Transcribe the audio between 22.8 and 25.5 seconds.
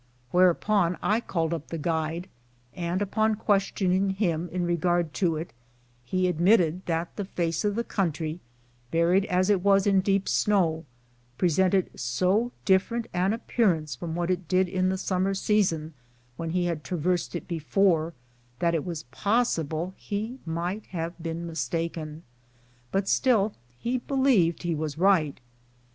but still he be lieved he was right.